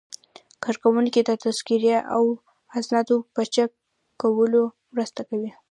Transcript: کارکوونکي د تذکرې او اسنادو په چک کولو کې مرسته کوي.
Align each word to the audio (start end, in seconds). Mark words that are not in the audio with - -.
کارکوونکي 0.63 1.21
د 1.25 1.31
تذکرې 1.43 1.95
او 2.15 2.23
اسنادو 2.79 3.17
په 3.33 3.41
چک 3.53 3.71
کولو 4.21 4.63
کې 4.69 4.89
مرسته 4.95 5.21
کوي. 5.29 5.51